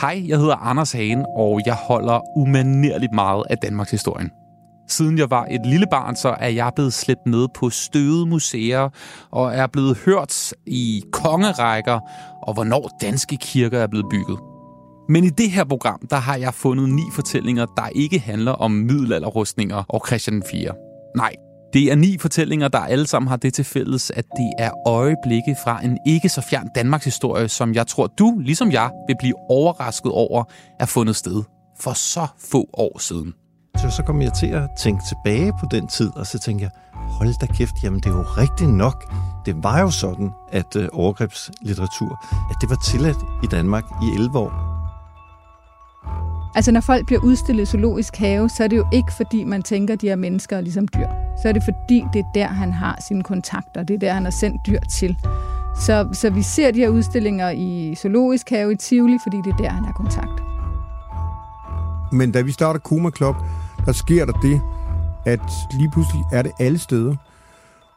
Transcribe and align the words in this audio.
Hej, 0.00 0.24
jeg 0.28 0.38
hedder 0.38 0.56
Anders 0.56 0.92
Hagen, 0.92 1.26
og 1.36 1.60
jeg 1.66 1.74
holder 1.74 2.38
umanerligt 2.38 3.12
meget 3.12 3.44
af 3.50 3.58
Danmarks 3.58 3.90
historien. 3.90 4.30
Siden 4.88 5.18
jeg 5.18 5.30
var 5.30 5.46
et 5.50 5.66
lille 5.66 5.86
barn, 5.90 6.16
så 6.16 6.28
er 6.28 6.48
jeg 6.48 6.72
blevet 6.74 6.92
slæbt 6.92 7.26
med 7.26 7.46
på 7.54 7.70
støde 7.70 8.26
museer, 8.26 8.88
og 9.30 9.54
er 9.54 9.66
blevet 9.66 9.98
hørt 10.04 10.52
i 10.66 11.02
kongerækker, 11.12 12.00
og 12.42 12.54
hvornår 12.54 12.90
danske 13.00 13.36
kirker 13.36 13.78
er 13.78 13.86
blevet 13.86 14.06
bygget. 14.10 14.38
Men 15.08 15.24
i 15.24 15.30
det 15.30 15.50
her 15.50 15.64
program, 15.64 16.00
der 16.10 16.16
har 16.16 16.36
jeg 16.36 16.54
fundet 16.54 16.88
ni 16.88 17.02
fortællinger, 17.14 17.66
der 17.76 17.88
ikke 17.94 18.18
handler 18.18 18.52
om 18.52 18.70
middelalderrustninger 18.70 19.84
og 19.88 20.02
Christian 20.06 20.42
4. 20.50 20.72
Nej, 21.16 21.32
det 21.72 21.92
er 21.92 21.96
ni 21.96 22.18
fortællinger, 22.18 22.68
der 22.68 22.78
alle 22.78 23.06
sammen 23.06 23.28
har 23.28 23.36
det 23.36 23.54
til 23.54 23.64
fælles, 23.64 24.10
at 24.10 24.24
det 24.36 24.52
er 24.58 24.70
øjeblikke 24.86 25.56
fra 25.64 25.84
en 25.84 25.98
ikke 26.06 26.28
så 26.28 26.40
fjern 26.40 26.68
Danmarks 26.74 27.04
historie, 27.04 27.48
som 27.48 27.74
jeg 27.74 27.86
tror, 27.86 28.06
du, 28.06 28.38
ligesom 28.38 28.72
jeg, 28.72 28.90
vil 29.06 29.16
blive 29.18 29.34
overrasket 29.50 30.12
over, 30.12 30.44
er 30.80 30.86
fundet 30.86 31.16
sted 31.16 31.42
for 31.80 31.92
så 31.92 32.26
få 32.50 32.68
år 32.72 32.98
siden. 32.98 33.34
Så 33.76 33.90
så 33.90 34.02
kom 34.02 34.22
jeg 34.22 34.32
til 34.32 34.46
at 34.46 34.68
tænke 34.78 35.02
tilbage 35.08 35.52
på 35.60 35.66
den 35.70 35.88
tid, 35.88 36.10
og 36.16 36.26
så 36.26 36.38
tænkte 36.38 36.62
jeg, 36.62 36.70
hold 36.94 37.34
da 37.40 37.46
kæft, 37.46 37.74
jamen 37.82 38.00
det 38.00 38.06
er 38.06 38.16
jo 38.16 38.22
rigtigt 38.22 38.70
nok. 38.70 39.12
Det 39.46 39.54
var 39.62 39.80
jo 39.80 39.90
sådan, 39.90 40.30
at 40.52 40.76
øh, 40.76 40.88
overgrebslitteratur, 40.92 42.26
at 42.50 42.56
det 42.60 42.70
var 42.70 42.76
tilladt 42.86 43.18
i 43.44 43.46
Danmark 43.46 43.84
i 44.02 44.14
11 44.14 44.38
år. 44.38 44.67
Altså 46.58 46.72
når 46.72 46.80
folk 46.80 47.06
bliver 47.06 47.20
udstillet 47.24 47.62
i 47.62 47.66
zoologisk 47.66 48.16
have, 48.16 48.48
så 48.48 48.64
er 48.64 48.68
det 48.68 48.76
jo 48.76 48.86
ikke 48.92 49.12
fordi, 49.12 49.44
man 49.44 49.62
tænker, 49.62 49.94
at 49.94 50.00
de 50.00 50.08
er 50.08 50.16
mennesker 50.16 50.60
ligesom 50.60 50.88
dyr. 50.88 51.06
Så 51.42 51.48
er 51.48 51.52
det 51.52 51.62
fordi, 51.62 52.04
det 52.12 52.18
er 52.18 52.30
der, 52.34 52.46
han 52.46 52.72
har 52.72 52.98
sine 53.08 53.22
kontakter. 53.22 53.82
Det 53.82 53.94
er 53.94 53.98
der, 53.98 54.12
han 54.12 54.24
har 54.24 54.30
sendt 54.30 54.66
dyr 54.66 54.80
til. 54.80 55.16
Så, 55.80 56.08
så 56.12 56.30
vi 56.30 56.42
ser 56.42 56.70
de 56.70 56.78
her 56.78 56.88
udstillinger 56.88 57.50
i 57.50 57.94
zoologisk 57.94 58.50
have 58.50 58.72
i 58.72 58.76
Tivoli, 58.76 59.18
fordi 59.22 59.36
det 59.36 59.52
er 59.52 59.56
der, 59.56 59.68
han 59.68 59.84
har 59.84 59.92
kontakt. 59.92 60.42
Men 62.12 62.32
da 62.32 62.40
vi 62.40 62.52
starter 62.52 62.80
Kuma 62.80 63.10
Club, 63.16 63.36
der 63.86 63.92
sker 63.92 64.24
der 64.24 64.32
det, 64.32 64.60
at 65.26 65.50
lige 65.72 65.90
pludselig 65.90 66.22
er 66.32 66.42
det 66.42 66.52
alle 66.60 66.78
steder. 66.78 67.14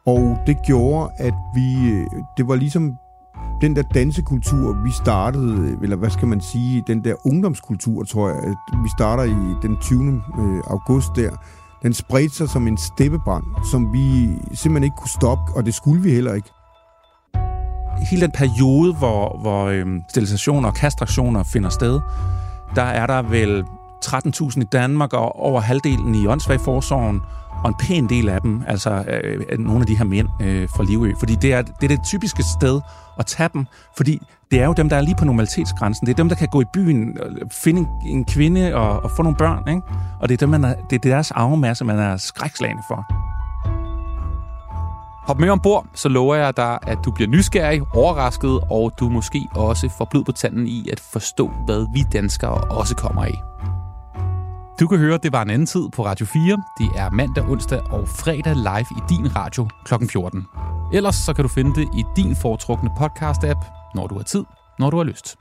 Og 0.06 0.38
det 0.48 0.58
gjorde, 0.66 1.10
at 1.18 1.34
vi, 1.56 1.92
øh, 1.92 2.06
det 2.38 2.48
var 2.48 2.56
ligesom 2.56 2.98
den 3.62 3.76
der 3.76 3.82
dansekultur, 3.82 4.74
vi 4.84 4.92
startede, 4.92 5.78
eller 5.82 5.96
hvad 5.96 6.10
skal 6.10 6.28
man 6.28 6.42
sige, 6.42 6.84
den 6.88 7.04
der 7.04 7.28
ungdomskultur, 7.28 8.04
tror 8.04 8.30
jeg, 8.30 8.38
at 8.38 8.56
vi 8.84 8.90
starter 8.98 9.24
i 9.24 9.56
den 9.62 9.78
20. 9.78 10.24
Øh, 10.40 10.62
august 10.68 11.08
der, 11.16 11.32
den 11.84 11.94
spredte 11.94 12.36
sig 12.36 12.50
som 12.50 12.68
en 12.68 12.78
steppebrand, 12.78 13.44
som 13.72 13.94
vi 13.94 14.30
simpelthen 14.54 14.84
ikke 14.84 14.96
kunne 14.98 15.10
stoppe, 15.10 15.54
og 15.56 15.66
det 15.66 15.74
skulle 15.74 16.04
vi 16.04 16.12
heller 16.12 16.34
ikke. 16.34 16.50
Hele 18.10 18.22
den 18.22 18.32
periode, 18.32 18.94
hvor, 18.94 19.40
hvor 19.42 19.66
øhm, 19.66 20.02
sterilisationer 20.10 20.70
og 20.70 20.76
kastrationer 20.76 21.44
finder 21.44 21.70
sted, 21.70 22.00
der 22.76 22.84
er 22.84 23.08
der 23.08 23.22
vel 23.22 23.64
13.000 24.06 24.62
i 24.62 24.66
Danmark 24.72 25.14
og 25.14 25.40
over 25.40 25.62
halvdelen 25.62 26.16
i 26.16 26.28
åndssvagforsorgen, 26.28 27.22
og 27.64 27.70
en 27.70 27.76
pæn 27.80 28.10
del 28.10 28.30
af 28.30 28.42
dem, 28.42 28.64
altså 28.68 29.04
øh, 29.24 29.60
nogle 29.60 29.80
af 29.82 29.86
de 29.88 29.98
her 29.98 30.06
mænd 30.06 30.28
øh, 30.42 30.70
fra 30.70 30.84
Livø. 30.84 31.14
Fordi 31.20 31.36
det 31.36 31.54
er, 31.54 31.62
det 31.62 31.84
er 31.84 31.88
det 31.88 32.04
typiske 32.04 32.44
sted 32.44 32.82
at 33.20 33.26
tage 33.26 33.50
dem, 33.54 33.66
fordi 33.98 34.22
det 34.52 34.60
er 34.60 34.66
jo 34.66 34.74
dem, 34.74 34.90
der 34.90 34.96
er 34.96 35.02
lige 35.02 35.16
på 35.16 35.26
normalitetsgrænsen. 35.26 36.08
Det 36.08 36.14
er 36.14 36.16
dem, 36.16 36.30
der 36.30 36.36
kan 36.36 36.48
gå 36.48 36.62
i 36.62 36.66
byen, 36.74 37.18
øh, 37.18 37.36
finde 37.52 37.88
en 38.06 38.26
kvinde 38.26 38.76
og, 38.76 39.04
og 39.04 39.12
få 39.12 39.24
nogle 39.24 39.38
børn. 39.38 39.70
Ikke? 39.70 39.82
Og 40.20 40.30
det 40.30 40.34
er, 40.34 40.38
dem, 40.38 40.50
man 40.50 40.64
er, 40.64 40.74
det 40.90 40.96
er 40.96 41.10
deres 41.10 41.32
arvemasse, 41.32 41.86
man 41.86 42.00
er 42.00 42.18
skrækslagende 42.18 42.84
for. 42.88 43.06
Hop 45.28 45.40
med 45.40 45.50
ombord, 45.50 45.86
så 45.94 46.10
lover 46.10 46.36
jeg 46.36 46.58
dig, 46.58 46.80
at 46.88 46.98
du 47.06 47.12
bliver 47.12 47.30
nysgerrig, 47.30 47.82
overrasket, 47.94 48.60
og 48.70 48.92
du 49.00 49.10
måske 49.10 49.48
også 49.56 49.90
får 49.98 50.08
blod 50.12 50.24
på 50.24 50.32
tanden 50.32 50.68
i 50.68 50.90
at 50.92 51.00
forstå, 51.00 51.52
hvad 51.66 51.94
vi 51.94 52.04
danskere 52.14 52.54
også 52.54 52.96
kommer 52.96 53.24
af. 53.24 53.51
Du 54.82 54.88
kan 54.88 54.98
høre, 54.98 55.18
det 55.24 55.32
var 55.32 55.42
en 55.42 55.50
anden 55.50 55.66
tid 55.66 55.90
på 55.96 56.06
Radio 56.06 56.26
4. 56.26 56.64
Det 56.78 56.90
er 56.96 57.10
mandag, 57.10 57.50
onsdag 57.50 57.82
og 57.82 58.08
fredag 58.08 58.56
live 58.56 58.86
i 58.98 59.02
din 59.10 59.36
radio 59.36 59.70
kl. 59.86 59.94
14. 60.10 60.48
Ellers 60.94 61.16
så 61.16 61.34
kan 61.34 61.44
du 61.44 61.50
finde 61.50 61.82
det 61.82 61.90
i 61.94 62.04
din 62.16 62.36
foretrukne 62.36 62.90
podcast-app, 63.00 63.62
når 63.96 64.08
du 64.08 64.16
har 64.16 64.24
tid, 64.24 64.44
når 64.80 64.90
du 64.90 64.98
har 64.98 65.04
lyst. 65.04 65.38